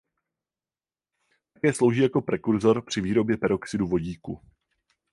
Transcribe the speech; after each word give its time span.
Také 1.53 1.73
slouží 1.73 2.01
jako 2.01 2.21
prekurzor 2.21 2.85
při 2.85 3.01
výrobě 3.01 3.37
peroxidu 3.37 3.87
vodíku. 3.87 4.41